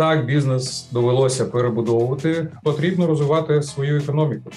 [0.00, 2.46] Так, бізнес довелося перебудовувати.
[2.64, 4.50] Потрібно розвивати свою економіку.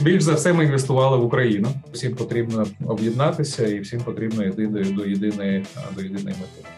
[0.00, 1.68] Більш за все, ми інвестували в Україну.
[1.92, 5.66] Всім потрібно об'єднатися, і всім потрібно йти до, до єдиної
[5.96, 6.68] до єдиної мети.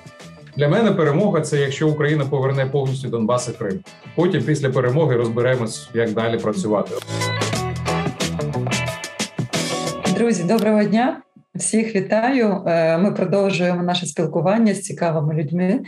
[0.56, 3.80] Для мене перемога це якщо Україна поверне повністю Донбас і Крим.
[4.14, 6.94] Потім після перемоги розберемось, як далі працювати.
[10.16, 11.22] Друзі, доброго дня.
[11.60, 12.62] Всіх вітаю.
[12.66, 15.80] Е, ми продовжуємо наше спілкування з цікавими людьми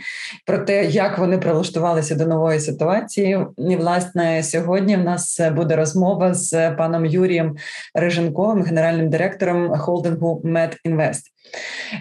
[0.45, 3.45] про те, як вони прилаштувалися до нової ситуації.
[3.57, 7.55] І власне сьогодні в нас буде розмова з паном Юрієм
[7.95, 11.21] Риженковим, генеральним директором холдингу MedInvest.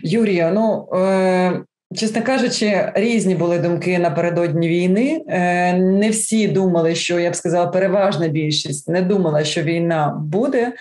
[0.03, 1.63] Юрію, ну е,
[1.97, 5.25] Чесно кажучи, різні були думки напередодні війни.
[5.29, 10.73] Е, не всі думали, що я б сказала, переважна більшість не думала, що війна буде.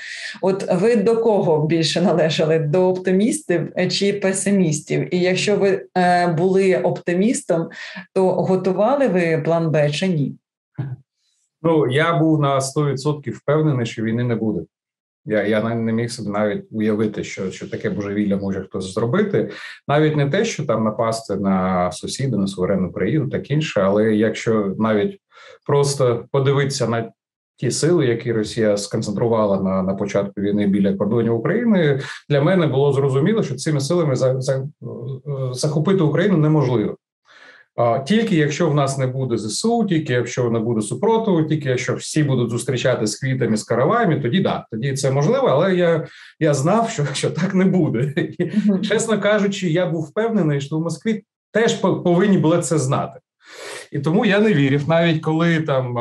[0.42, 2.60] От ви до кого більше належали?
[2.60, 5.16] До оптимістів чи песимістів?
[5.16, 7.70] І якщо ви е, були оптимістом,
[8.14, 10.36] то готували ви план Б чи ні?
[11.62, 14.62] Ну я був на 100% впевнений, що війни не буде.
[15.26, 19.50] Я я не міг собі навіть уявити, що що таке божевілля може хтось зробити.
[19.88, 24.76] Навіть не те, що там напасти на сусіда, на суверенну країну, так інше, але якщо
[24.80, 25.20] навіть
[25.66, 27.12] просто подивитися на
[27.56, 32.94] ті сили, які Росія сконцентрувала на на початку війни біля кордонів України, для мене було
[32.94, 34.68] зрозуміло, що цими силами за, за,
[35.52, 36.98] захопити Україну неможливо.
[38.08, 42.24] Тільки якщо в нас не буде зсу, тільки якщо не буде супротиву, тільки якщо всі
[42.24, 45.48] будуть зустрічати з квітами з караваями, тоді да, тоді це можливо.
[45.48, 46.08] Але я
[46.40, 48.14] я знав, що що так не буде.
[48.18, 48.52] І,
[48.88, 53.20] чесно кажучи, я був впевнений, що в Москві теж повинні були це знати,
[53.92, 55.98] і тому я не вірив, навіть коли там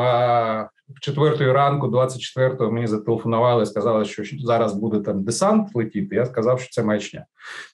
[1.01, 6.15] четвертої ранку, 24-го, мені зателефонували, сказали, що зараз буде там десант летіти.
[6.15, 7.25] Я сказав, що це маячня.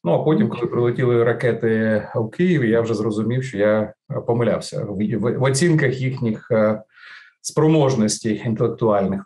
[0.03, 3.93] Ну а потім, коли прилетіли ракети в Київ, я вже зрозумів, що я
[4.27, 6.81] помилявся в, в, в оцінках їхніх е,
[7.41, 9.21] спроможностей інтелектуальних.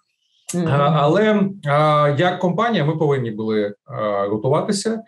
[0.56, 0.70] Mm-hmm.
[0.70, 5.02] А, але а, як компанія, ми повинні були а, готуватися.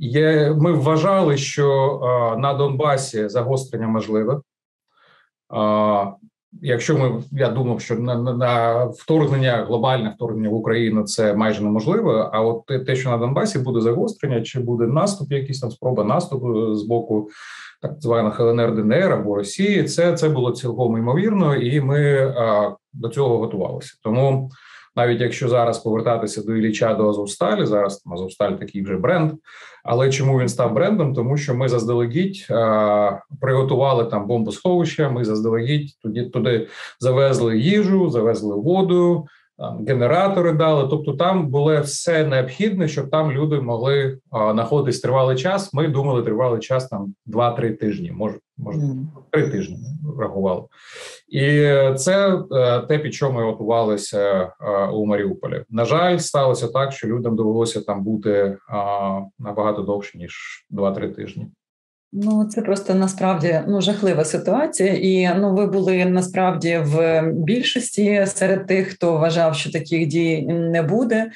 [0.00, 2.00] Є, Ми вважали, що
[2.38, 4.40] на Донбасі загострення можливе.
[6.62, 11.62] Якщо ми я думав, що на, на на, вторгнення, глобальне вторгнення в Україну це майже
[11.62, 12.30] неможливо.
[12.32, 16.74] А от те, що на Донбасі буде загострення, чи буде наступ, якийсь там спроба наступу
[16.74, 17.28] з боку
[17.82, 23.08] так званих ЛНР ДНР або Росії, це це було цілком ймовірно, і ми а, до
[23.08, 23.98] цього готувалися.
[24.02, 24.50] Тому
[24.96, 29.32] навіть якщо зараз повертатися до Ілліча, до Азовсталі, зараз там Азовсталь такий вже бренд.
[29.84, 31.14] Але чому він став брендом?
[31.14, 35.08] Тому що ми заздалегідь а, приготували там бомбосховища.
[35.08, 36.68] Ми заздалегідь туди туди
[37.00, 39.26] завезли їжу, завезли воду
[39.58, 40.88] там генератори дали.
[40.88, 45.74] Тобто, там було все необхідне, щоб там люди могли знаходитись тривалий час.
[45.74, 48.78] Ми думали, тривалий час там 2-3 тижні, може, може
[49.30, 49.76] три тижні
[50.18, 50.62] рахували.
[51.28, 51.50] І
[51.96, 55.64] це е, те, під що ми готувалися е, у Маріуполі.
[55.70, 58.58] На жаль, сталося так, що людям довелося там бути
[59.38, 61.46] набагато довше ніж 2-3 тижні.
[62.16, 68.66] Ну, це просто насправді ну жахлива ситуація, і ну ви були насправді в більшості серед
[68.66, 71.30] тих, хто вважав, що таких дій не буде.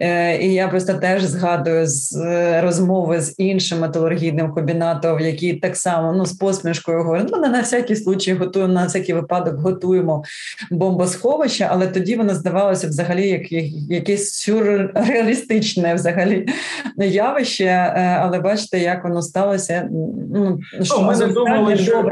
[0.00, 2.16] Е, І я просто теж згадую з
[2.60, 7.96] розмови з іншим металургійним комбінатом, які так само ну з посмішкою говорять, ну на всякий
[7.96, 10.24] случай готуємо на всякий випадок, готуємо
[10.70, 13.52] бомбосховище, але тоді воно здавалося взагалі як
[13.90, 16.48] якесь сюрреалістичне взагалі
[16.96, 17.64] явище.
[17.64, 19.88] Е, але бачите, як воно сталося
[20.34, 22.04] ну, що ми не думали, що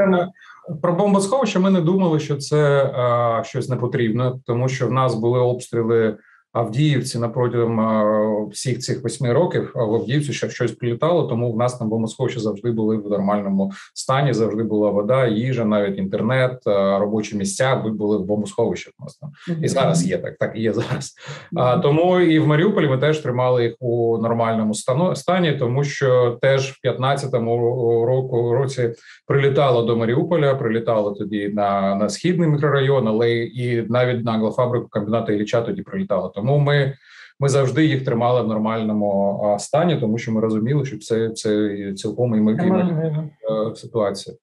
[0.81, 5.15] про бомбосховище ми не думали, що це а, щось не потрібно, тому що в нас
[5.15, 6.17] були обстріли
[6.57, 11.81] Авдіївці на протягом всіх цих восьми років в Авдіївці ще щось прилітало, тому в нас
[11.81, 14.33] на бомбосховищі завжди були в нормальному стані.
[14.33, 16.61] Завжди була вода, їжа, навіть інтернет,
[16.99, 18.93] робочі місця були в бомбосховищах.
[18.99, 19.31] У нас там
[19.63, 21.13] і зараз є так, так і є зараз.
[21.55, 24.73] А тому і в Маріуполі ми теж тримали їх у нормальному
[25.13, 27.57] стані, тому що теж в 15-му
[28.05, 28.93] року році
[29.27, 35.31] прилітало до Маріуполя, прилітало тоді на на східний мікрорайон, але і навіть на аглофабрику комбінату
[35.31, 36.31] Ілліча тоді прилітало.
[36.35, 36.93] Тому ми
[37.39, 42.35] ми завжди їх тримали в нормальному стані, тому що ми розуміли, що це це цілком
[42.35, 43.29] ймовірна
[43.71, 44.35] е, ситуація.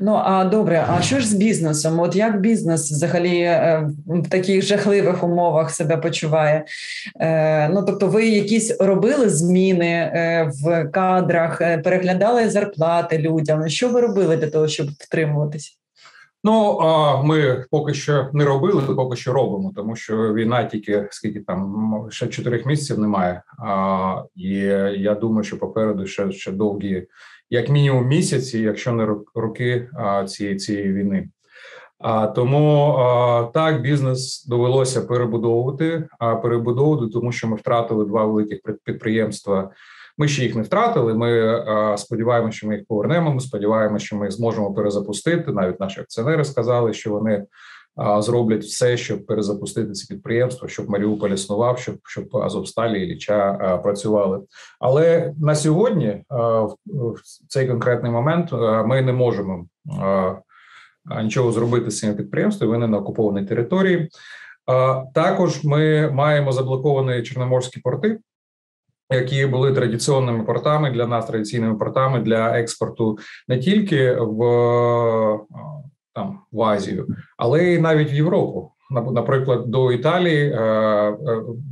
[0.00, 2.00] Ну а добре, а що ж з бізнесом?
[2.00, 6.64] От як бізнес взагалі е, в таких жахливих умовах себе почуває?
[7.20, 10.10] Е, ну тобто, ви якісь робили зміни
[10.62, 13.68] в кадрах, переглядали зарплати людям?
[13.68, 15.70] Що ви робили для того, щоб втримуватися?
[16.44, 21.40] Ну а ми поки що не робили, поки що робимо, тому що війна тільки скільки
[21.40, 23.42] там ще чотирьох місяців немає.
[23.58, 24.50] А, І
[24.98, 27.06] я думаю, що попереду ще ще довгі,
[27.50, 29.88] як мінімум, місяці, якщо не роки
[30.26, 31.28] цієї цієї війни.
[31.98, 32.98] А тому
[33.54, 39.70] так бізнес довелося перебудовувати, а перебудовувати, тому що ми втратили два великих підприємства.
[40.18, 41.14] Ми ще їх не втратили.
[41.14, 41.64] Ми
[41.98, 43.34] сподіваємося, що ми їх повернемо.
[43.34, 45.52] Ми сподіваємося, що ми зможемо перезапустити.
[45.52, 47.44] Навіть наші акціонери сказали, що вони
[48.18, 53.52] зроблять все, щоб перезапустити ці підприємства, щоб Маріуполь існував, щоб щоб Азовсталі і Ліча
[53.82, 54.40] працювали.
[54.80, 56.24] Але на сьогодні,
[56.86, 58.52] в цей конкретний момент,
[58.86, 59.66] ми не можемо
[61.22, 62.72] нічого зробити з цими підприємствами.
[62.72, 64.08] Вони на окупованій території.
[65.14, 68.18] Також ми маємо заблоковані чорноморські порти.
[69.10, 73.18] Які були традиційними портами для нас, традиційними портами для експорту
[73.48, 74.38] не тільки в
[76.14, 78.70] там в Азію, але й навіть в Європу.
[78.90, 81.16] Наприклад, до Італії е, е,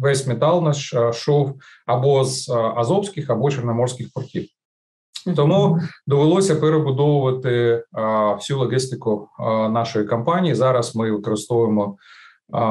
[0.01, 1.55] весь метал наш йшов
[1.87, 4.47] або з азовських, або чорноморських портів.
[5.37, 7.85] Тому довелося перебудовувати
[8.35, 9.29] всю логістику
[9.71, 10.55] нашої компанії.
[10.55, 11.97] Зараз ми використовуємо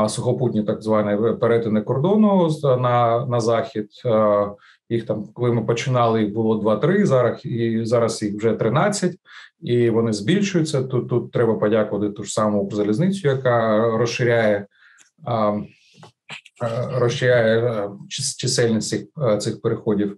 [0.07, 3.87] сухопутні так звані перетини кордону на на захід.
[4.89, 9.15] Їх там, коли ми починали, їх було 2-3, Зараз і зараз їх вже 13,
[9.61, 10.83] і вони збільшуються.
[10.83, 14.65] Тут тут треба подякувати ту ж саму залізницю, яка розширяє
[16.93, 17.89] розширяє
[18.37, 19.07] чисельність цих,
[19.39, 20.17] цих переходів.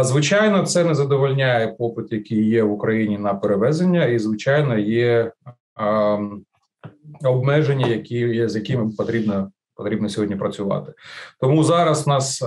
[0.00, 5.32] Звичайно, це не задовольняє попит, який є в Україні на перевезення, і звичайно є
[7.24, 10.92] обмеження, які є з якими потрібно потрібно сьогодні працювати.
[11.40, 12.38] Тому зараз в нас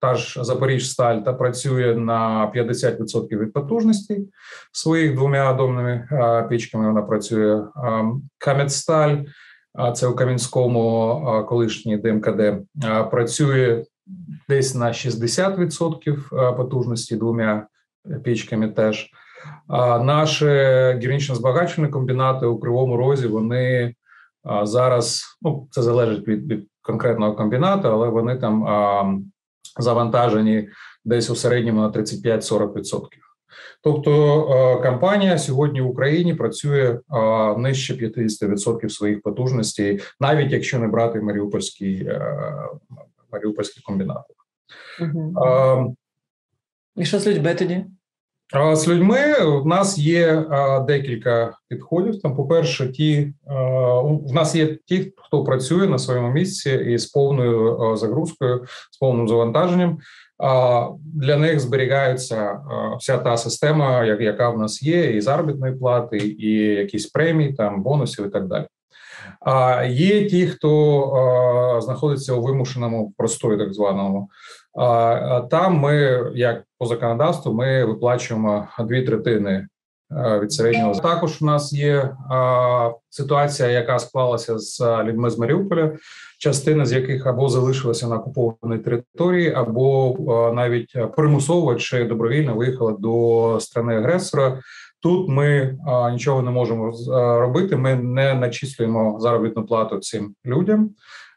[0.00, 4.28] та ж Запоріжсталь та працює на 50% від потужності
[4.72, 6.08] своїх двома атомними
[6.50, 6.86] пічками.
[6.86, 7.64] Вона працює
[8.38, 9.16] Кам'ятсталь,
[9.94, 12.40] це у Кам'янському колишній ДМКД
[13.10, 13.84] працює
[14.48, 17.66] десь на 60% потужності двома
[18.24, 19.10] пічками теж.
[19.68, 20.46] А наші
[21.02, 23.94] гірнічно збагачені комбінати у Кривому Розі вони
[24.62, 29.04] зараз ну це залежить від від конкретного комбінату, але вони там а,
[29.78, 30.68] завантажені
[31.04, 33.06] десь у середньому на 35-40%.
[33.82, 36.98] Тобто компанія сьогодні в Україні працює
[37.56, 42.10] нижче 50% своїх потужностей, навіть якщо не брати Маріупольський
[43.32, 44.24] Маріупольський комбінат.
[45.00, 45.96] Угу.
[46.96, 47.84] І що з людьми тоді?
[48.52, 50.44] З людьми в нас є
[50.86, 52.20] декілька підходів.
[52.20, 53.34] Там, по-перше, ті
[54.26, 59.28] в нас є ті, хто працює на своєму місці і з повною загрузкою, з повним
[59.28, 59.98] завантаженням.
[61.14, 62.60] Для них зберігається
[62.98, 68.26] вся та система, яка в нас є, і заробітної плати, і якісь премії, там бонусів
[68.26, 68.66] і так далі.
[69.40, 74.28] А є ті, хто знаходиться у вимушеному простої, так званому.
[75.50, 79.66] Там ми, як по законодавству, ми виплачуємо дві третини
[80.40, 80.94] від середнього.
[80.94, 82.16] Також у нас є
[83.10, 85.92] ситуація, яка склалася з людьми з Маріуполя,
[86.38, 90.16] частина з яких або залишилася на окупованій території, або
[90.54, 94.60] навіть примусово чи добровільно виїхала до страни агресора.
[95.02, 96.92] Тут ми а, нічого не можемо
[97.40, 97.76] робити.
[97.76, 100.90] Ми не начислюємо заробітну плату цим людям.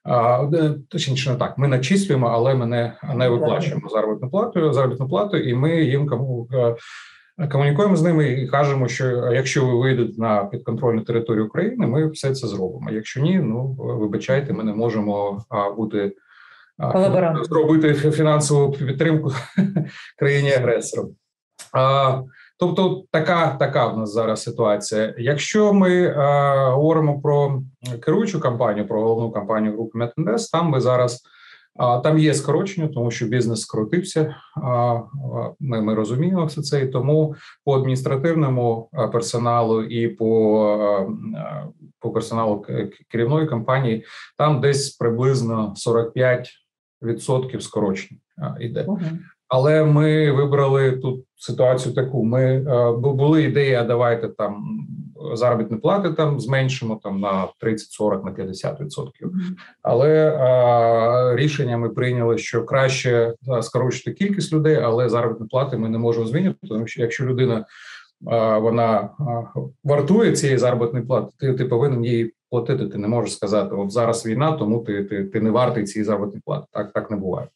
[0.05, 0.47] А,
[0.89, 1.57] точніше, не так.
[1.57, 6.49] Ми начислюємо, але ми не, не виплачуємо заробітну плату, заробітну плату, і ми їм кому
[7.51, 12.35] комунікуємо з ними і кажемо, що якщо ви вийдете на підконтрольну територію України, ми все
[12.35, 12.91] це зробимо.
[12.91, 15.45] Якщо ні, ну вибачайте, ми не можемо
[15.77, 16.15] бути
[17.43, 19.31] зробити фінансову підтримку
[20.19, 21.09] країні агресором.
[22.57, 25.15] Тобто, така така в нас зараз ситуація.
[25.17, 26.13] Якщо ми е,
[26.69, 27.61] говоримо про
[27.99, 31.23] керуючу кампанію, про головну кампанію групи Метинвест, там ми зараз
[31.79, 34.21] е, там є скорочення, тому що бізнес скоротився.
[34.21, 34.35] Е,
[35.59, 37.35] ми ми розуміємо все це, і тому
[37.65, 41.07] по адміністративному персоналу і по
[41.99, 42.65] по персоналу
[43.09, 44.05] керівної кампанії
[44.37, 45.73] там десь приблизно
[47.01, 48.83] 45% скорочень е, іде.
[48.83, 49.17] Uh-huh.
[49.47, 52.23] Але ми вибрали тут ситуацію таку.
[52.23, 54.63] Ми е, були ідеї, а давайте там
[55.33, 58.77] заробітні плати там зменшимо там на 30-40, на 50%.
[59.81, 65.77] Але а, е, рішення ми прийняли, що краще е, скорочити кількість людей, але заробітні плати
[65.77, 66.67] ми не можемо змінити.
[66.67, 67.65] Тому що якщо людина
[68.27, 69.09] а, вона
[69.83, 72.87] вартує цієї заробітної плати, ти ти повинен їй платити.
[72.87, 76.41] Ти не можеш сказати, от зараз війна, тому ти ти, ти не вартий цієї заробітної
[76.45, 76.67] плати.
[76.71, 77.47] Так так не буває.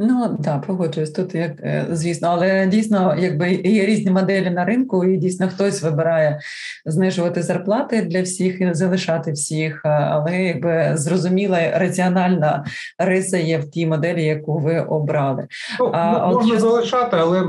[0.00, 5.04] Ну да, погоджуюсь тут, як е, звісно, але дійсно, якби є різні моделі на ринку,
[5.04, 6.40] і дійсно хтось вибирає
[6.86, 9.80] знижувати зарплати для всіх і залишати всіх.
[9.84, 12.64] Але якби зрозуміла раціональна
[12.98, 15.46] риса є в тій моделі, яку ви обрали.
[15.80, 16.60] Ну, а, Можна от...
[16.60, 17.42] залишати, але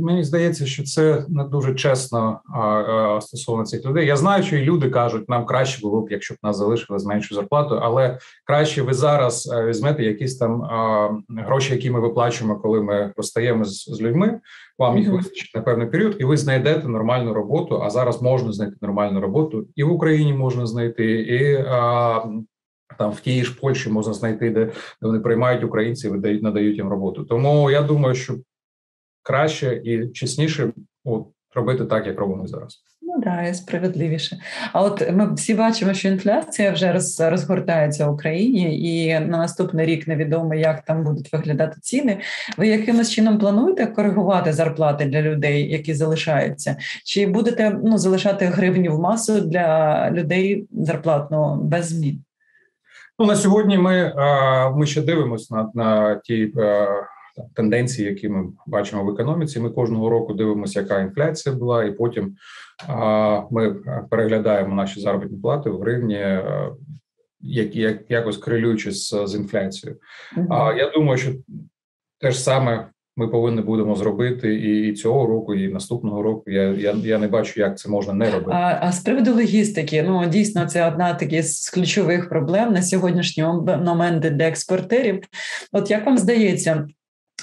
[0.00, 4.06] мені здається, що це не дуже чесно а, а, стосовно цих людей.
[4.06, 7.04] Я знаю, що і люди кажуть, нам краще було б, якщо б нас залишили з
[7.04, 12.56] меншою зарплатою, але краще ви зараз е, візьмете якісь там а, гроші, які ми виплачуємо,
[12.56, 14.40] коли ми розстаємо з, з людьми.
[14.78, 17.82] Вам їх вистачить на певний період, і ви знайдете нормальну роботу.
[17.82, 22.24] А зараз можна знайти нормальну роботу, і в Україні можна знайти, і а,
[22.98, 26.76] там в тій ж Польщі можна знайти, де, де вони приймають українців і дають надають
[26.76, 27.24] їм роботу.
[27.24, 28.34] Тому я думаю, що
[29.22, 30.72] краще і чесніше
[31.04, 31.26] от,
[31.56, 32.82] робити так, як робимо зараз.
[33.02, 34.38] Ну да, і справедливіше.
[34.72, 39.86] А от ми всі бачимо, що інфляція вже роз, розгортається в Україні, і на наступний
[39.86, 42.18] рік невідомо, як там будуть виглядати ціни.
[42.58, 46.76] Ви якимось чином плануєте коригувати зарплати для людей, які залишаються?
[47.04, 52.22] Чи будете ну залишати гривні в масу для людей зарплатно без змін?
[53.18, 54.14] Ну на сьогодні ми
[54.76, 56.52] ми ще дивимося на на ті
[57.54, 59.60] тенденції, які ми бачимо в економіці.
[59.60, 62.36] Ми кожного року дивимося, яка інфляція була, і потім
[63.50, 63.74] ми
[64.10, 66.38] переглядаємо наші заробітні плати в гривні,
[67.40, 69.98] як, як якось корелюючи з, з інфляцією.
[70.50, 71.32] А я думаю, що
[72.20, 72.88] те ж саме.
[73.18, 76.50] Ми повинні будемо зробити і цього року, і наступного року.
[76.50, 78.50] Я я, я не бачу, як це можна не робити.
[78.52, 83.42] А а з приводу логістики, ну дійсно, це одна такі з ключових проблем на сьогоднішній
[83.84, 85.20] момент для експортерів.
[85.72, 86.86] От як вам здається,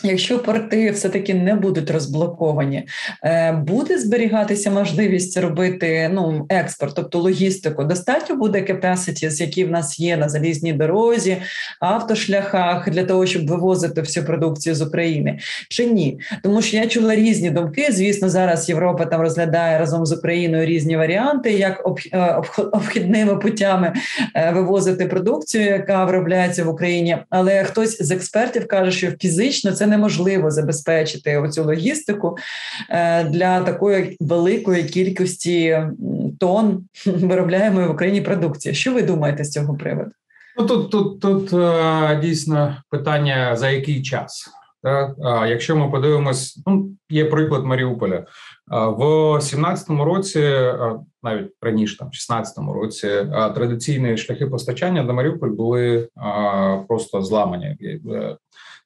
[0.05, 2.87] Якщо порти все таки не будуть розблоковані,
[3.23, 7.83] е, буде зберігатися можливість робити ну експорт, тобто логістику.
[7.83, 11.37] Достатньо буде capacity, які в нас є на залізній дорозі,
[11.79, 16.19] автошляхах для того, щоб вивозити всю продукцію з України, чи ні?
[16.43, 17.87] Тому що я чула різні думки.
[17.91, 21.83] Звісно, зараз Європа там розглядає разом з Україною різні варіанти, як
[22.13, 22.41] е,
[22.71, 23.93] обхідними путями
[24.35, 27.17] е, вивозити продукцію, яка виробляється в Україні.
[27.29, 32.37] Але хтось з експертів каже, що фізично це неможливо забезпечити оцю логістику
[32.89, 35.83] е, для такої великої кількості
[36.39, 38.75] тонн виробляємої в Україні продукції.
[38.75, 40.11] Що ви думаєте з цього приводу?
[40.57, 44.49] Ну тут тут тут е, дійсно питання за який час.
[44.83, 45.15] Так?
[45.49, 48.25] Якщо ми подивимось, ну є приклад Маріуполя
[48.67, 49.03] в
[49.35, 50.39] 17-му році,
[51.23, 53.07] навіть раніше там, в 16-му році,
[53.55, 56.09] традиційні шляхи постачання до Маріуполь були
[56.87, 57.77] просто зламані.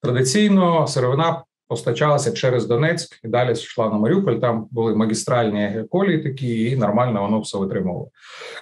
[0.04, 4.36] Е, Традиційно сировина постачалася через Донецьк і далі йшла на Маріуполь.
[4.36, 8.10] Там були магістральні колії такі, і нормально воно все витримувало.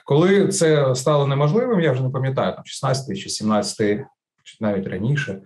[0.05, 3.99] Коли це стало неможливим, я вже не пам'ятаю, там 16 чи 17,
[4.43, 5.41] чи навіть раніше.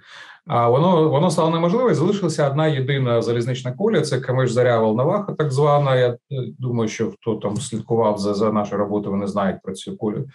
[0.47, 1.93] А воно воно стало неможливе.
[1.93, 4.01] Залишилася одна єдина залізнична колія.
[4.01, 5.95] Це Камиш Заря Волноваха, так звана.
[5.95, 6.17] Я
[6.59, 10.29] думаю, що хто там слідкував за за нашу роботу, вони знають про цю колію.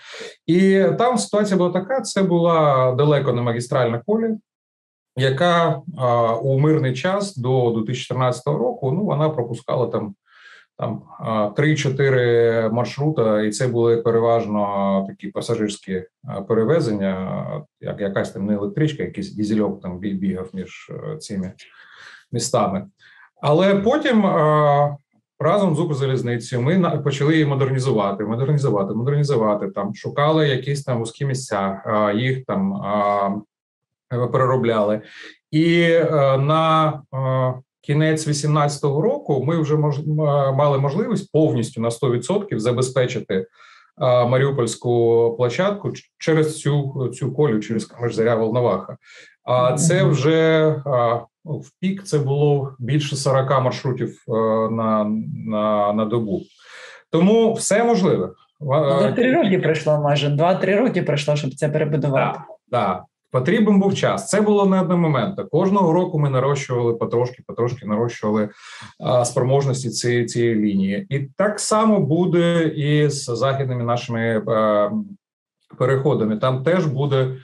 [0.47, 4.37] І там ситуація була така: це була далеко не магістральна колія
[5.17, 5.83] яка
[6.43, 10.15] у мирний час до 2014 року ну вона пропускала там
[10.79, 11.03] там
[11.57, 16.03] 3-4 маршрута, і це були переважно такі пасажирські
[16.49, 17.41] перевезення,
[17.81, 21.53] як якась там не електричка, якийсь дізельок там бігав між е, цими
[22.33, 22.87] містами.
[23.43, 24.27] Але потім
[25.39, 31.83] разом з Укрзалізницею ми почали її модернізувати, модернізувати, модернізувати там, шукали якісь там вузькі місця,
[32.17, 32.83] їх там
[34.33, 35.01] переробляли,
[35.51, 39.77] і е, на е, кінець 2018 року ми вже
[40.57, 43.47] мали можливість повністю на 100% забезпечити
[44.01, 48.97] Маріупольську площадку через цю цю колю, через Камежзаря Волноваха.
[49.45, 50.75] А це вже
[51.45, 54.19] ну, в пік це було більше 40 маршрутів
[54.71, 55.05] на,
[55.47, 56.43] на, на добу.
[57.11, 58.31] Тому все можливе.
[58.61, 62.39] Два три роки пройшло майже два-три роки пройшло, щоб це перебудувати.
[62.39, 63.05] Так, так.
[63.35, 64.29] Потрібен був час.
[64.29, 65.41] Це було не момент.
[65.51, 68.49] Кожного року ми нарощували потрошки, потрошки нарощували
[69.25, 74.43] спроможності цієї цієї лінії, і так само буде і з західними нашими
[75.79, 76.37] переходами.
[76.37, 77.37] Там теж буде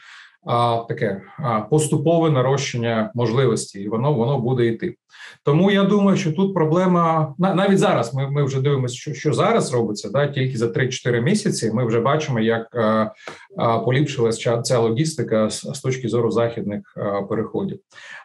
[0.89, 1.23] таке
[1.71, 4.97] поступове нарощення можливості, і воно воно буде йти.
[5.45, 8.15] Тому я думаю, що тут проблема навіть зараз.
[8.15, 10.11] Ми ми вже дивимося, що що зараз робиться.
[10.11, 11.73] Да, тільки за 3-4 місяці.
[11.75, 13.11] Ми вже бачимо, як а,
[13.57, 17.79] а, поліпшилася ця логістика з, з точки зору західних а, переходів.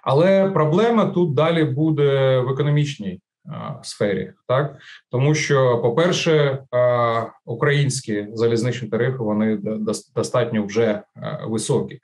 [0.03, 3.19] Але проблема тут далі буде в економічній
[3.83, 4.77] сфері, так
[5.11, 6.63] тому що, по-перше,
[7.45, 9.59] українські залізничні тарифи вони
[10.15, 11.01] достатньо вже
[11.47, 11.99] високі.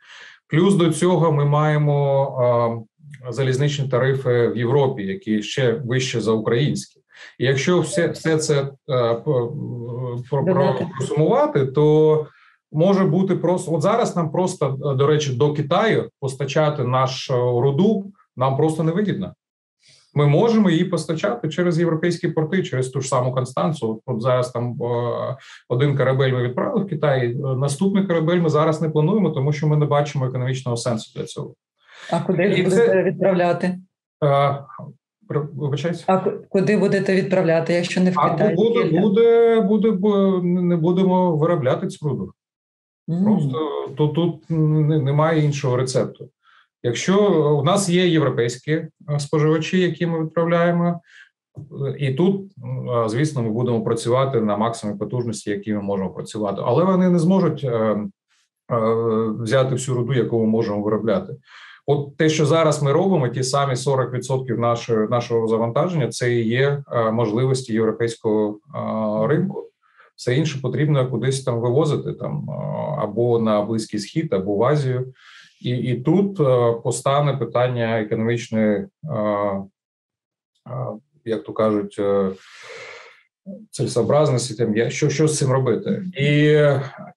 [0.48, 2.88] Плюс до цього ми маємо
[3.29, 7.01] залізничні тарифи в Європі, які ще вище за українські.
[7.39, 9.15] І якщо все все це е,
[10.98, 12.27] просумувати, то
[12.71, 14.15] може бути просто от зараз.
[14.15, 19.33] Нам просто до речі, до Китаю постачати нашу руду нам просто не вигідно.
[20.13, 24.01] Ми можемо її постачати через європейські порти, через ту ж саму Констанцію.
[24.06, 24.77] От зараз там
[25.70, 27.36] один корабель ми відправили в Китай.
[27.36, 31.53] Наступний корабель ми зараз не плануємо, тому що ми не бачимо економічного сенсу для цього.
[32.12, 33.03] А куди І будете це...
[33.03, 33.80] відправляти?
[34.20, 34.60] А,
[35.53, 36.03] Вибачайте.
[36.08, 36.18] А
[36.50, 38.53] куди будете відправляти, якщо не в Китай?
[38.53, 39.91] А буде, буде, буде,
[40.44, 42.34] не будемо виробляти цю
[43.08, 43.24] Mm.
[43.24, 46.30] Просто тут, тут немає іншого рецепту.
[46.83, 51.01] Якщо у нас є європейські е, споживачі, які ми відправляємо,
[51.97, 52.51] і тут,
[53.05, 57.19] е, звісно, ми будемо працювати на максимумі потужності, які ми можемо працювати, але вони не
[57.19, 57.97] зможуть е,
[59.39, 61.35] взяти всю руду, яку ми можемо виробляти.
[61.85, 66.83] От те, що зараз ми робимо, ті самі 40% нашого нашого завантаження, це і є
[67.11, 68.59] можливості європейського
[69.29, 69.69] ринку.
[70.15, 72.50] Все інше потрібно кудись там вивозити там
[73.00, 75.13] або на близький схід, або в Азію.
[75.62, 79.68] І і тут е, постане питання економічної, е, е,
[81.25, 82.01] як то кажуть,
[83.70, 86.58] цільсообразності, тим що що з цим робити, і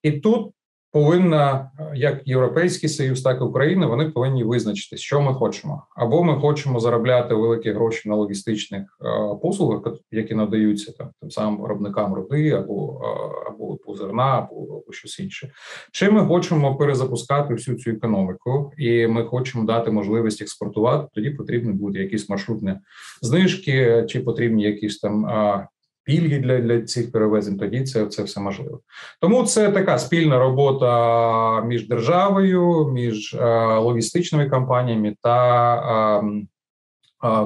[0.03, 0.53] і тут
[0.95, 3.87] повинна як Європейський Союз, так і Україна.
[3.87, 9.37] Вони повинні визначити, що ми хочемо, або ми хочемо заробляти великі гроші на логістичних е,
[9.43, 15.21] послугах, які надаються там тим самим виробникам руди, або е, або, зерна, або, або щось
[15.21, 15.53] інше.
[15.93, 21.09] Чи ми хочемо перезапускати всю цю економіку, і ми хочемо дати можливість експортувати.
[21.15, 22.75] Тоді потрібні будуть якісь маршрутні
[23.23, 25.67] знижки, чи потрібні якісь там е,
[26.05, 28.81] пільги для для цих перевезень, тоді це це все можливо.
[29.21, 33.45] Тому це така спільна робота між державою, між е,
[33.77, 36.47] логістичними компаніями та е,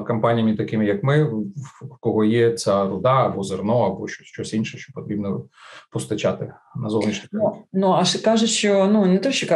[0.07, 4.77] компаніями, такими як ми, в кого є ця руда або зерно, або щось щось інше,
[4.77, 5.43] що потрібно
[5.91, 9.47] постачати на зовнішній Ну, ну а ще кажуть, що ну не то, що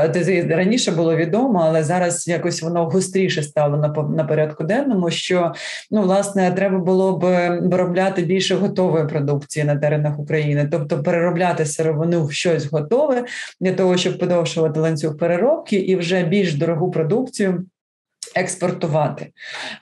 [0.50, 5.10] раніше було відомо, але зараз якось воно гостріше стало на на порядку денному.
[5.10, 5.54] Що
[5.92, 7.24] ну власне треба було б
[7.62, 13.26] виробляти більше готової продукції на теренах України, тобто переробляти сировину в щось готове
[13.62, 17.66] для того, щоб подовшувати ланцюг переробки і вже більш дорогу продукцію
[18.36, 19.32] експортувати.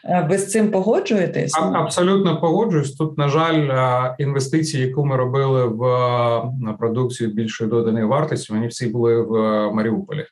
[0.06, 1.58] Е, ви з цим погоджуєтесь?
[1.74, 2.92] Абсолютно погоджуюсь.
[2.94, 8.68] Тут, на жаль, е, інвестиції, яку ми робили в е, продукцію більшої доданої вартості, вони
[8.68, 9.36] всі були в
[9.72, 10.26] Маріуполі.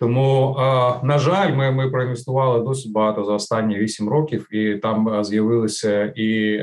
[0.00, 0.56] Тому,
[1.02, 6.58] на жаль, ми ми проінвестували досить багато за останні вісім років, і там з'явилися і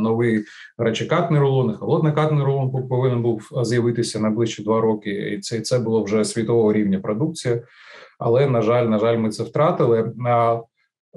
[0.00, 0.44] новий
[0.78, 5.10] речекатний рулон, і холоднокатний рулон повинен був з'явитися на ближчі два роки.
[5.10, 7.62] І це це було вже світового рівня продукція
[8.18, 10.12] але на жаль, на жаль, ми це втратили.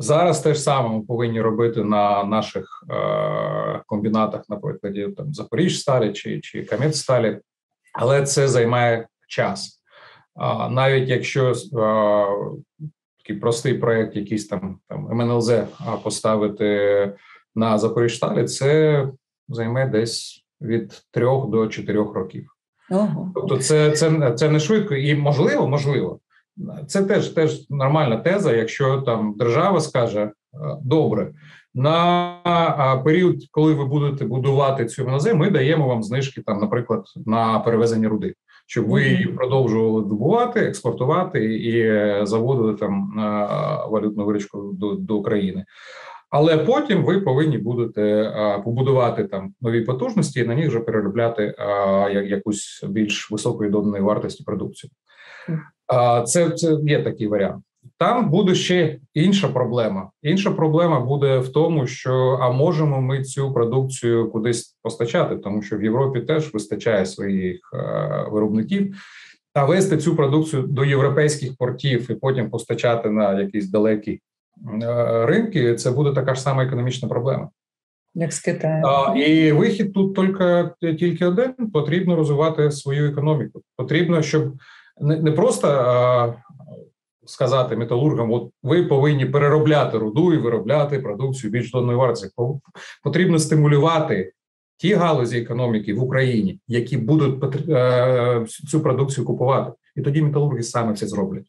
[0.02, 6.40] Зараз те ж саме ми повинні робити на наших е, комбінатах, наприклад, там Запоріжсталі чи
[6.40, 7.40] чи Кам'янсталі,
[7.94, 9.82] але це займає час.
[10.36, 12.26] А навіть якщо а,
[13.18, 15.52] такий простий проект, якийсь там там МНЛЗ
[16.04, 17.14] поставити
[17.56, 19.08] на Запоріжсталі, це
[19.50, 22.56] займе десь від трьох до чотирьох років.
[22.92, 23.32] Ого.
[23.36, 26.20] Тобто, це це, це не швидко і можливо, можливо.
[26.88, 28.56] Це теж теж нормальна теза.
[28.56, 30.32] Якщо там держава скаже е,
[30.82, 31.32] добре,
[31.74, 37.60] на період, коли ви будете будувати цю МНЗ, ми даємо вам знижки, там, наприклад, на
[37.60, 38.34] перевезення руди,
[38.68, 43.14] щоб ви її продовжували добувати, експортувати і е, заводили там
[43.90, 45.66] валютну виручку до, до України.
[46.30, 48.34] Але потім ви повинні будете
[48.66, 51.56] побудувати там нові потужності і на них вже переробляти
[52.26, 54.92] якусь більш високої доданої вартості продукцію.
[56.26, 57.64] Це це є такий варіант.
[57.98, 60.10] Там буде ще інша проблема.
[60.24, 65.78] Інша проблема буде в тому, що а можемо ми цю продукцію кудись постачати, тому що
[65.78, 68.96] в Європі теж вистачає своїх е, виробників.
[69.54, 74.20] А вести цю продукцію до європейських портів і потім постачати на якісь далекі
[74.84, 75.76] е, ринки.
[75.76, 77.50] Це буде така ж сама економічна проблема.
[78.16, 78.84] Як з Китаю.
[78.86, 83.62] А, І вихід тут тільки тільки один: потрібно розвивати свою економіку.
[83.78, 84.54] Потрібно, щоб
[85.02, 86.34] не не просто а,
[87.26, 92.30] сказати металургам, от ви повинні переробляти руду і виробляти продукцію більш донної вартості.
[93.04, 94.34] Потрібно стимулювати
[94.78, 97.44] ті галузі економіки в Україні, які будуть
[98.70, 101.46] цю продукцію купувати, і тоді металурги саме це зроблять.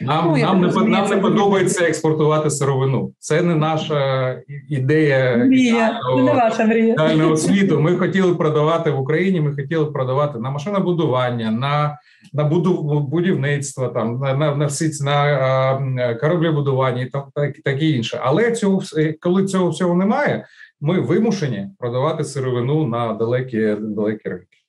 [0.00, 3.12] Нам ну, нам, не, нам не подобається експортувати сировину.
[3.18, 4.30] Це не наша
[4.68, 7.36] ідея мрія, не ваша мрія.
[7.36, 7.80] світу.
[7.80, 9.40] Ми хотіли продавати в Україні.
[9.40, 11.98] Ми хотіли продавати на машинобудування, на
[12.32, 14.68] на будівництво, там на на,
[15.00, 18.20] на, на кораблебудування і так, так, так і інше.
[18.22, 18.82] Але цього
[19.20, 20.46] коли цього всього немає,
[20.80, 24.63] ми вимушені продавати сировину на далекі далекі ринки.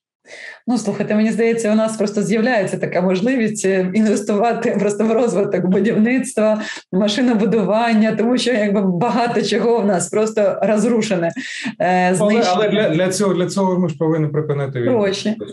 [0.67, 5.65] Ну, слухайте, мені здається, у нас просто з'являється така можливість е, інвестувати просто в розвиток
[5.65, 6.61] будівництва,
[6.91, 11.31] машинобудування, тому що якби багато чого в нас просто розрушене.
[11.79, 15.07] Е, але але для для цього для цього ми ж повинні припинити війну.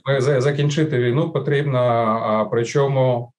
[0.04, 1.78] Ми закінчити війну потрібно.
[1.78, 3.32] А причому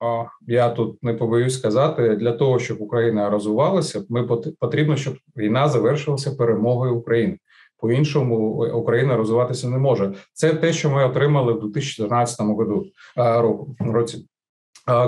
[0.47, 4.23] я тут не побоюсь сказати, для того, щоб Україна розвивалася, ми
[4.59, 7.37] потрібно, щоб війна завершилася перемогою України
[7.83, 8.35] по іншому
[8.73, 10.13] Україна розвиватися не може.
[10.33, 14.27] Це те, що ми отримали в 2014 году року році,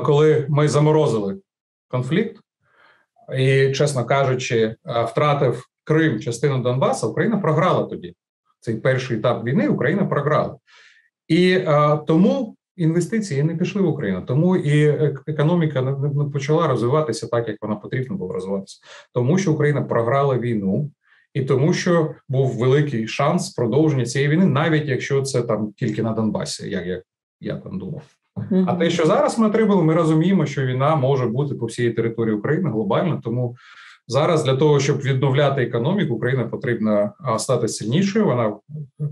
[0.06, 1.38] коли ми заморозили
[1.88, 2.40] конфлікт,
[3.38, 4.76] і, чесно кажучи,
[5.08, 8.14] втратив Крим частину Донбасу, Україна програла тоді.
[8.60, 10.58] Цей перший етап війни Україна програла,
[11.28, 11.60] і
[12.08, 14.22] тому інвестиції не пішли в Україну.
[14.28, 14.88] Тому і
[15.28, 18.80] економіка не почала розвиватися так, як вона потрібно було розвиватися,
[19.14, 20.92] тому що Україна програла війну
[21.36, 26.14] і тому, що був великий шанс продовження цієї війни, навіть якщо це там тільки на
[26.14, 27.02] Донбасі, як я,
[27.42, 28.02] я там думав.
[28.68, 32.36] А те, що зараз ми отримали, ми розуміємо, що війна може бути по всій території
[32.36, 33.22] України глобально.
[33.24, 33.56] Тому
[34.08, 38.26] зараз для того, щоб відновляти економіку, Україна потрібна стати сильнішою.
[38.26, 38.58] Вона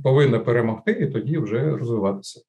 [0.03, 2.41] повинна перемогти і тоді вже розвиватися.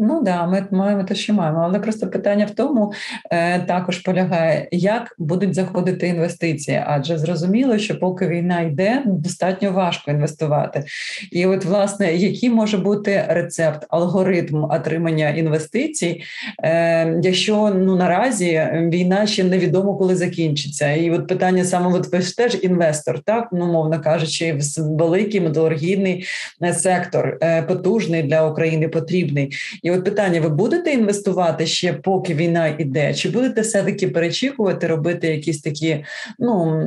[0.00, 2.92] Ну да, ми маємо те, що маємо, але просто питання в тому
[3.30, 10.10] е, також полягає, як будуть заходити інвестиції, адже зрозуміло, що поки війна йде, достатньо важко
[10.10, 10.84] інвестувати.
[11.32, 16.22] І от, власне, який може бути рецепт, алгоритм отримання інвестицій,
[16.64, 20.92] е, якщо ну наразі війна ще невідомо коли закінчиться.
[20.92, 26.24] І от питання саме от ви ж теж інвестор, так ну мовно кажучи, великий металургійний
[26.62, 29.52] е, сектор, е, потужний для України потрібний.
[29.88, 33.14] І от питання: ви будете інвестувати ще, поки війна йде?
[33.14, 36.04] Чи будете все-таки перечікувати, робити якісь такі
[36.38, 36.82] ну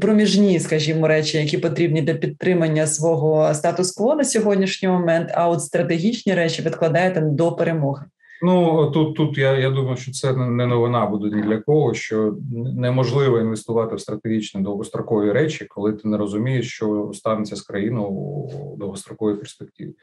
[0.00, 5.30] проміжні, скажімо, речі, які потрібні для підтримання свого статус-кво на сьогоднішній момент?
[5.34, 8.04] А от стратегічні речі відкладаєте до перемоги?
[8.42, 12.36] Ну тут тут я я думаю, що це не новина буде ні для кого, що
[12.74, 18.76] неможливо інвестувати в стратегічні довгострокові речі, коли ти не розумієш, що станеться з країною у
[18.78, 19.94] довгостроковій перспективі.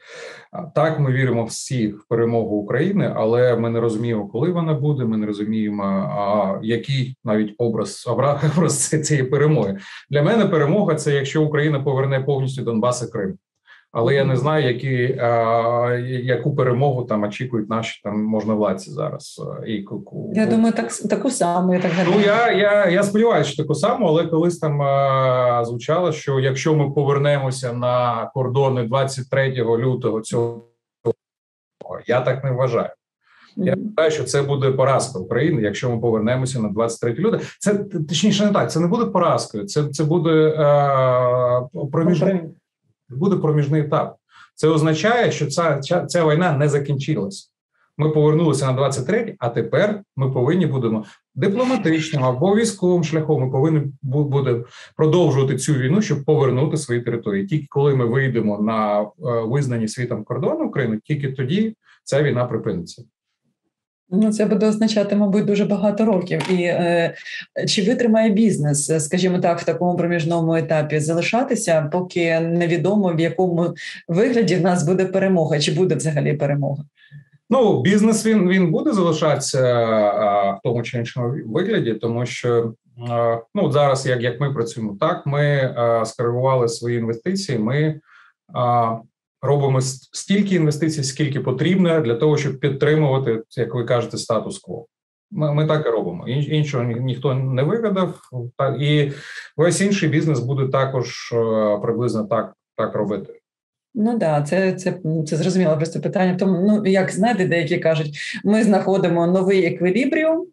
[0.74, 5.04] Так, ми віримо всі в перемогу України, але ми не розуміємо, коли вона буде.
[5.04, 8.06] Ми не розуміємо, а який навіть образ
[8.56, 9.78] образ цієї перемоги
[10.10, 10.46] для мене.
[10.46, 13.38] Перемога це якщо Україна поверне повністю Донбас і Крим
[13.92, 19.42] але я не знаю, які а, яку перемогу там очікують наші там можновладці зараз.
[19.66, 19.86] І
[20.34, 24.06] я думаю, так таку саму я так Ну я я, я сподіваюся, що таку саму,
[24.06, 30.62] але колись там а, звучало, що якщо ми повернемося на кордони 23 лютого цього,
[32.06, 32.90] я так не вважаю.
[33.56, 37.42] Я вважаю, що це буде поразка України, якщо ми повернемося на 23 лютого.
[37.60, 37.74] Це
[38.08, 38.70] точніше не так.
[38.70, 39.64] Це не буде поразкою.
[39.64, 41.60] Це це буде а,
[41.92, 42.40] проміжний
[43.08, 44.16] буде проміжний етап.
[44.54, 47.52] Це означає, що ця, ця, ця війна не закінчилась.
[47.98, 53.42] Ми повернулися на 23-й, а тепер ми повинні будемо дипломатичним або військовим шляхом.
[53.42, 54.64] Ми повинні буде
[54.96, 57.46] продовжувати цю війну, щоб повернути свої території.
[57.46, 59.06] Тільки коли ми вийдемо на е,
[59.44, 63.02] визнані світом кордони України, тільки тоді ця війна припиниться.
[64.10, 66.40] Ну, це буде означати, мабуть, дуже багато років.
[66.50, 67.14] І е,
[67.68, 73.74] чи витримає бізнес, скажімо так, в такому проміжному етапі залишатися, поки невідомо в якому
[74.08, 76.84] вигляді в нас буде перемога, чи буде взагалі перемога?
[77.50, 82.74] Ну, бізнес він він буде залишатися а, в тому чи іншому вигляді, тому що
[83.10, 87.58] а, ну зараз, як як ми працюємо, так ми а, скоригували свої інвестиції.
[87.58, 88.00] Ми
[89.46, 94.86] робимо стільки інвестицій, скільки потрібно для того, щоб підтримувати, як ви кажете, статус-кво.
[95.30, 96.28] Ми ми так і робимо.
[96.28, 98.20] Іншого ніхто не вигадав,
[98.80, 99.12] і
[99.56, 103.40] весь інший бізнес буде також е, приблизно так, так робити.
[103.98, 104.94] Ну да, це це
[105.26, 106.36] це зрозуміло просто питання.
[106.38, 110.46] Тому ну як знаєте, деякі кажуть, ми знаходимо новий еквілібріум,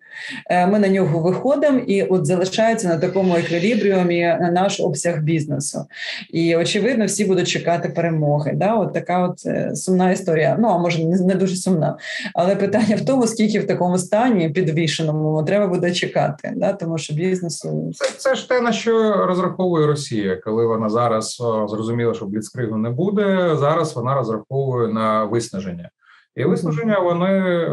[0.50, 5.86] е, ми на нього виходимо, і от залишається на такому еквілібріумі наш обсяг бізнесу.
[6.30, 8.52] І очевидно, всі будуть чекати перемоги.
[8.56, 8.74] Да?
[8.74, 10.58] От така от е, сумна історія.
[10.60, 11.98] Ну а може не дуже сумна,
[12.34, 16.74] але питання в тому, скільки в такому стані підвішеному треба буде чекати, да?
[16.74, 21.38] тому що бізнесу це це ж те на що розраховує Росія, коли вона зараз
[21.70, 25.90] зрозуміла, що бліцкригу не буде зараз вона розраховує на виснаження.
[26.36, 27.28] І виснаження воно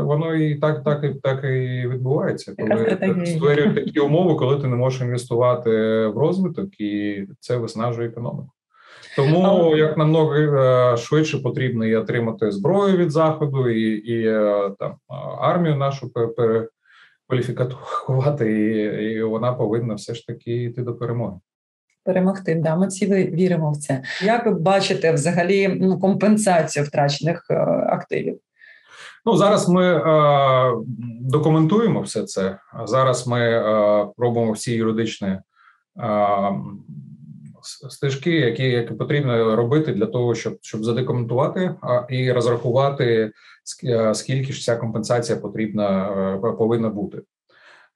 [0.04, 4.76] воно і так так, і так і відбувається, коли створюють такі умови, коли ти не
[4.76, 5.70] можеш інвестувати
[6.06, 8.50] в розвиток, і це виснажує економіку.
[9.16, 14.94] Тому як намного е, швидше потрібно і отримати зброю від заходу, і і е, там
[15.40, 21.36] армію нашу перекваліфікувати, і, і вона повинна все ж таки йти до перемоги.
[22.04, 24.02] Перемогти, да, ми всі віримо в це.
[24.24, 27.54] Як ви бачите взагалі ну, компенсацію втрачених е,
[27.90, 28.38] активів?
[29.26, 30.72] Ну зараз ми е,
[31.20, 32.58] документуємо все це.
[32.84, 33.62] Зараз ми е,
[34.18, 35.40] робимо всі юридичні е,
[37.88, 41.74] стежки, які які потрібно робити для того, щоб щоб задокументувати
[42.08, 43.32] і розрахувати
[43.84, 46.08] е, скільки ж ця компенсація потрібна
[46.44, 47.22] е, повинна бути.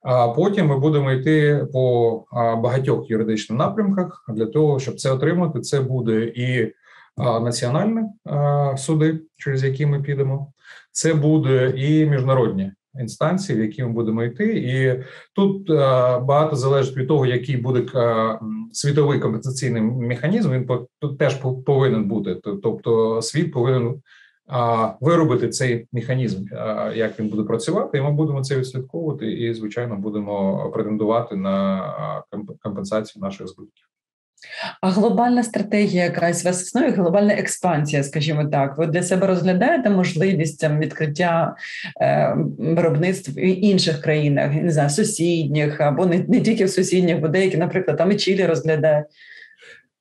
[0.05, 5.59] А потім ми будемо йти по багатьох юридичних напрямках для того, щоб це отримати.
[5.59, 6.73] Це буде і
[7.17, 8.01] національні
[8.77, 10.51] суди, через які ми підемо,
[10.91, 15.03] це буде і міжнародні інстанції, в які ми будемо йти, і
[15.35, 15.69] тут
[16.25, 17.85] багато залежить від того, який буде
[18.71, 20.51] світовий компенсаційний механізм.
[20.51, 20.67] Він
[21.19, 22.35] теж повинен бути.
[22.63, 24.01] Тобто, світ повинен
[25.01, 26.45] виробити цей механізм,
[26.95, 31.83] як він буде працювати, і ми будемо це відслідковувати, і звичайно будемо претендувати на
[32.61, 33.85] компенсацію наших збитків.
[34.81, 38.77] А глобальна стратегія, якась вас існує, глобальна експансія, скажімо так.
[38.77, 41.55] Ви для себе розглядаєте можливість відкриття
[42.01, 47.27] е, виробництв в інших країнах, не знаю, сусідніх або не не тільки в сусідніх, бо
[47.27, 49.05] деякі, наприклад, там і Чилі розглядають.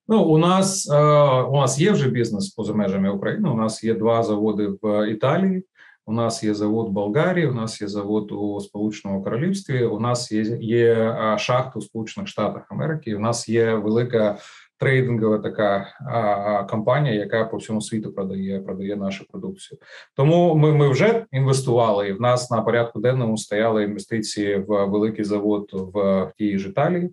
[0.09, 0.97] Ну, у нас е,
[1.43, 3.49] у нас є вже бізнес поза межами України.
[3.49, 5.65] У нас є два заводи в Італії.
[6.07, 9.85] У нас є завод в Болгарії, у нас є завод у Сполученому Королівстві.
[9.85, 13.17] У нас є є е, шахта у Сполучених Штатах Америки.
[13.17, 14.39] У нас є велика
[14.79, 19.79] трейдингова така а, компанія, яка по всьому світу продає продає нашу продукцію.
[20.17, 22.09] Тому ми ми вже інвестували.
[22.09, 27.11] і В нас на порядку денному стояли інвестиції в великий завод в тій ж Італії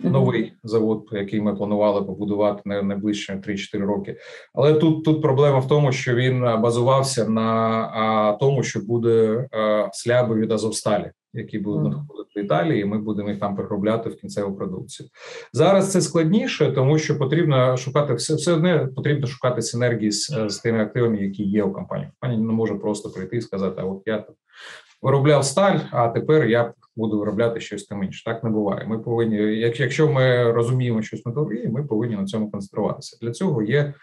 [0.00, 4.16] новий завод, який ми планували побудувати на найближчі 3-4 роки.
[4.54, 10.34] Але тут тут проблема в тому, що він базувався на тому, що буде а, сляби
[10.34, 14.56] від Азовсталі, які будуть надходити в Італії, і ми будемо їх там переробляти в кінцеву
[14.56, 15.08] продукцію.
[15.52, 20.58] Зараз це складніше, тому що потрібно шукати все все одне потрібно шукати синергії з, з
[20.58, 22.10] тими активами, які є у компанії.
[22.20, 24.24] Компанія не може просто прийти і сказати: а от я
[25.02, 28.24] виробляв сталь, а тепер я буду виробляти щось там інше.
[28.24, 28.86] Так не буває.
[28.86, 33.18] Ми повинні, якщо ми розуміємо щось методології, ми повинні на цьому концентруватися.
[33.22, 33.94] Для цього є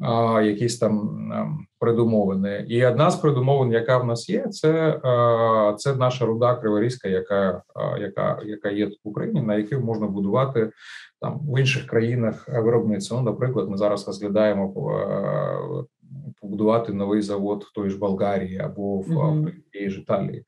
[0.00, 1.46] а, якісь там а,
[1.78, 2.66] предумовини.
[2.68, 7.62] І одна з предумовин, яка в нас є, це а, це наша руда криворізька, яка
[8.00, 10.70] яка, яка є в Україні, на якій можна будувати
[11.20, 13.16] там в інших країнах виробництво.
[13.16, 14.74] Ну, Наприклад, ми зараз розглядаємо
[16.40, 19.46] побудувати новий завод в той ж Болгарії або в, mm-hmm.
[19.46, 20.44] в тій ж Італії.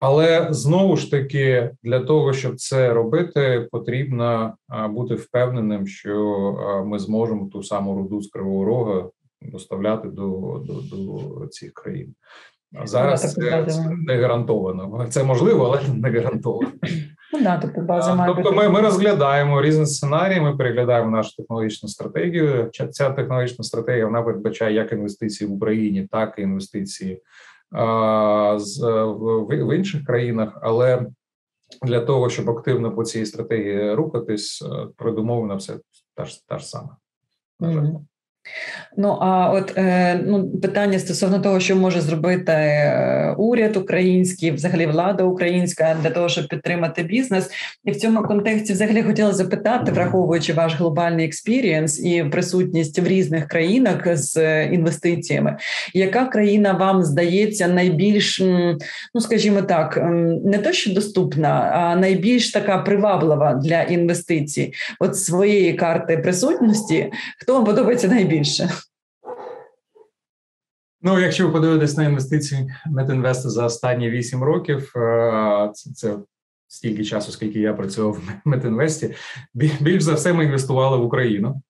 [0.00, 4.54] Але знову ж таки для того, щоб це робити, потрібно
[4.90, 9.10] бути впевненим, що ми зможемо ту саму руду з Кривого Рога
[9.42, 12.14] доставляти до до, до цих країн.
[12.84, 15.06] Зараз це, це не гарантовано.
[15.10, 16.72] Це можливо, але не гарантовано.
[17.32, 20.40] Ну, да, тобто база має тобто ми ми розглядаємо різні сценарії.
[20.40, 22.70] Ми переглядаємо нашу технологічну стратегію.
[22.90, 27.22] Ця технологічна стратегія вона передбачає як інвестиції в Україні, так і інвестиції
[28.58, 31.06] з в, в інших країнах, але
[31.82, 34.86] для того, щоб активно по цій стратегії рухатись, е,
[35.56, 35.80] все
[36.14, 36.96] та ж та ж сама.
[37.60, 37.86] На жаль.
[39.00, 44.86] Ну а от е, ну питання стосовно того, що може зробити е, уряд український, взагалі
[44.86, 47.50] влада українська для того, щоб підтримати бізнес,
[47.84, 53.48] і в цьому контексті взагалі хотіла запитати, враховуючи ваш глобальний experience і присутність в різних
[53.48, 55.56] країнах з е, інвестиціями,
[55.94, 58.40] яка країна вам здається найбільш,
[59.14, 60.00] ну скажімо так,
[60.44, 67.54] не то що доступна, а найбільш така приваблива для інвестицій, от своєї карти присутності, хто
[67.54, 68.37] вам подобається найбільше?
[68.38, 68.68] Більше.
[71.02, 76.16] Ну, якщо ви подивитесь на інвестиції Метінвесту за останні 8 років, е, це, це
[76.68, 79.14] стільки часу, скільки я працював в Метінвесті,
[79.54, 81.62] більш за все ми інвестували в Україну.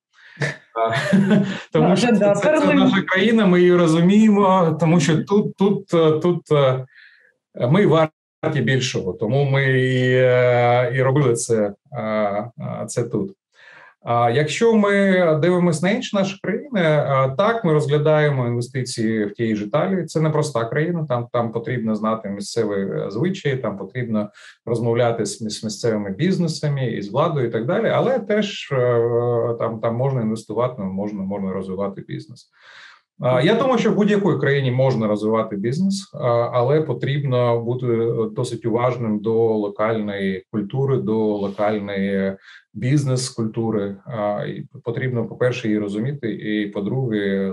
[1.23, 5.95] Е, тому що це, це, це наша країна, ми її розуміємо, тому що тут тут,
[5.95, 6.43] е, тут
[7.55, 10.11] ми варті більшого, тому ми і,
[10.99, 11.75] і робили це,
[12.89, 13.38] це тут.
[14.33, 16.81] Якщо ми дивимося на інші наші країни,
[17.39, 20.05] так ми розглядаємо інвестиції в тій ж Італії.
[20.05, 21.07] Це не проста країна.
[21.09, 24.31] Там там потрібно знати місцеві е, звичаї, там потрібно
[24.67, 27.89] розмовляти з місцевими бізнесами і з владою, і так далі.
[27.89, 32.51] Але теж е, там там можна інвестувати, можна можна розвивати бізнес.
[33.21, 36.11] Я думаю, що в будь-якої країні можна розвивати бізнес,
[36.53, 37.87] але потрібно бути
[38.37, 42.37] досить уважним до локальної культури, до локальної
[42.75, 43.97] бізнес-культури.
[44.85, 47.53] Потрібно, по перше, її розуміти, і по-друге,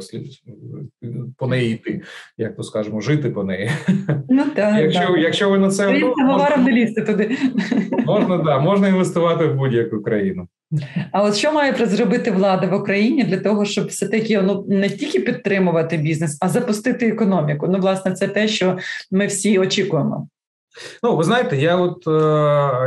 [1.37, 2.01] по неї йти,
[2.37, 3.69] як то скажемо, жити по неї.
[4.29, 5.17] Ну так, якщо так.
[5.17, 6.47] якщо ви на це можна,
[7.01, 7.37] туди.
[8.05, 10.47] Можна да, можна інвестувати в будь-яку країну.
[11.11, 14.89] А от що має зробити влада в Україні для того, щоб все таки ну не
[14.89, 17.67] тільки підтримувати бізнес, а запустити економіку?
[17.69, 18.77] Ну, власне, це те, що
[19.11, 20.27] ми всі очікуємо.
[21.03, 22.11] Ну, ви знаєте, я от е,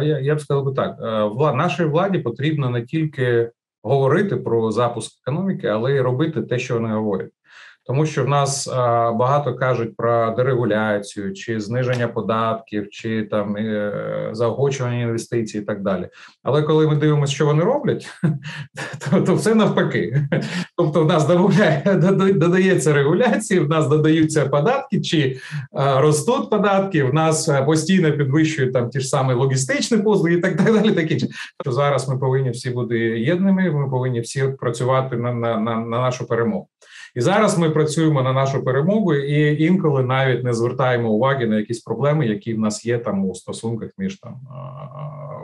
[0.06, 3.50] я, я б сказав би так: е, влад нашій владі потрібно не тільки
[3.82, 7.30] говорити про запуск економіки, але й робити те, що вони говорять
[7.88, 8.68] тому що в нас
[9.14, 16.08] багато кажуть про дерегуляцію, чи зниження податків, чи там е, заохочування інвестицій, і так далі.
[16.42, 18.08] Але коли ми дивимося, що вони роблять,
[19.10, 20.28] то то все навпаки.
[20.76, 21.26] Тобто, в нас
[22.34, 25.38] додається регуляції, в нас додаються податки, чи
[25.72, 30.92] ростуть податки, в нас постійно підвищують там ті ж самі логістичні послуги, і так далі.
[30.92, 31.28] Такі
[31.62, 33.70] що зараз ми повинні всі бути єдними.
[33.70, 36.68] Ми повинні всі працювати на, на, на, на нашу перемогу.
[37.18, 41.80] І зараз ми працюємо на нашу перемогу, і інколи навіть не звертаємо уваги на якісь
[41.80, 44.40] проблеми, які в нас є там у стосунках між там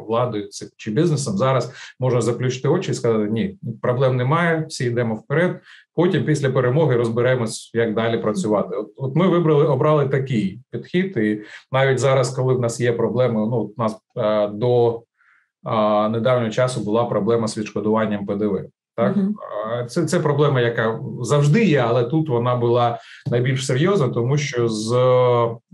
[0.07, 1.37] владою чи бізнесом.
[1.37, 5.61] Зараз можна заключити очі і сказати: ні, проблем немає, всі йдемо вперед.
[5.95, 8.77] Потім, після перемоги, розберемось, як далі працювати.
[8.77, 13.35] От, от ми вибрали, обрали такий підхід, і навіть зараз, коли в нас є проблеми,
[13.35, 15.03] ну у нас а, до
[16.11, 18.61] недавнього часу була проблема з відшкодуванням ПДВ.
[18.97, 19.87] Так uh-huh.
[19.87, 22.99] це це проблема, яка завжди є, але тут вона була
[23.31, 24.91] найбільш серйозна, тому що з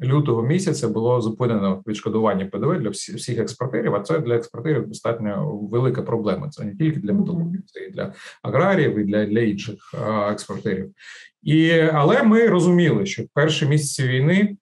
[0.03, 3.95] лютого місяця було зупинено відшкодування ПДВ для всіх, всіх експортерів.
[3.95, 6.49] А це для експортерів достатньо велика проблема.
[6.49, 9.95] Це не тільки для металургів, це і для аграріїв, і для для інших
[10.31, 10.91] експортерів.
[11.43, 14.57] І але ми розуміли, що перші місяці війни.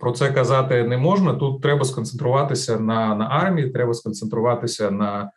[0.00, 1.34] Про це казати не можна.
[1.34, 5.30] Тут треба сконцентруватися на на армії, треба сконцентруватися на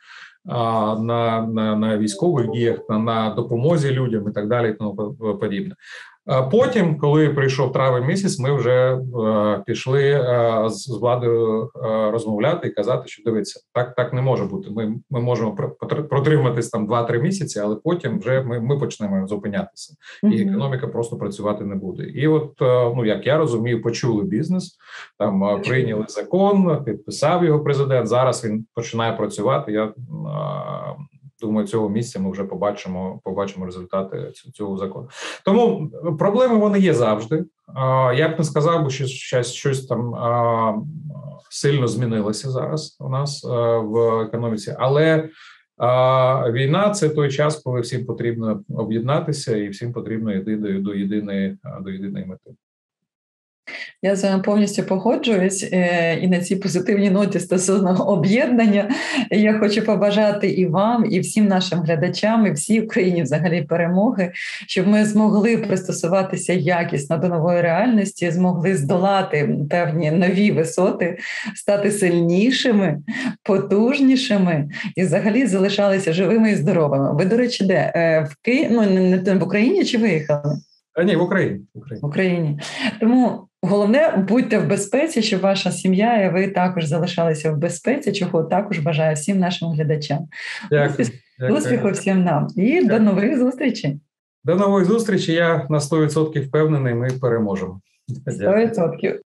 [0.45, 5.75] на на, на військових діях, на, на допомозі людям і так далі, і тому подібне.
[6.51, 12.71] Потім, коли прийшов травень місяць, ми вже е, пішли е, з владою е, розмовляти і
[12.71, 14.69] казати, що дивиться, так так не може бути.
[14.69, 15.55] Ми ми можемо
[16.09, 21.65] протриматись там 2-3 місяці, але потім вже ми ми почнемо зупинятися, і економіка просто працювати
[21.65, 22.03] не буде.
[22.03, 22.53] І от
[22.95, 24.77] ну як я розумію, почули бізнес,
[25.19, 28.07] там прийняли закон, підписав його президент.
[28.07, 29.71] Зараз він починає працювати.
[29.71, 29.93] Я
[31.41, 35.09] Думаю, цього місця ми вже побачимо побачимо результати цього закону.
[35.45, 37.45] Тому проблеми вони є завжди.
[38.15, 40.15] Я б не сказав, що щось, щось там
[41.49, 43.43] сильно змінилося зараз у нас
[43.83, 45.29] в економіці, але
[46.51, 51.57] війна це той час, коли всім потрібно об'єднатися, і всім потрібно йти до, до єдиної
[51.81, 52.51] до єдиної мети.
[54.03, 58.89] Я з вами повністю погоджуюсь, е, і на цій позитивній ноті стосовно об'єднання
[59.31, 64.31] я хочу побажати і вам, і всім нашим глядачам, і всій Україні взагалі перемоги,
[64.67, 71.17] щоб ми змогли пристосуватися якісно до нової реальності, змогли здолати певні нові висоти,
[71.55, 72.97] стати сильнішими,
[73.43, 77.13] потужнішими і взагалі залишалися живими і здоровими.
[77.13, 78.67] Ви, до речі, де е, в Ки...
[78.71, 80.57] ну, не в Україні чи виїхали?
[80.93, 81.59] А ні, в Україні.
[81.73, 82.01] В Україні.
[82.01, 82.59] В Україні.
[82.99, 88.43] Тому головне будьте в безпеці, щоб ваша сім'я і ви також залишалися в безпеці, чого
[88.43, 90.27] також бажаю всім нашим глядачам.
[90.71, 91.07] Дякую.
[91.57, 92.87] Успіху всім нам і Дякую.
[92.89, 93.99] до нових зустрічей.
[94.43, 95.33] До нової зустрічі.
[95.33, 97.81] Я на 100% впевнений, ми переможемо.
[98.27, 99.19] 100%.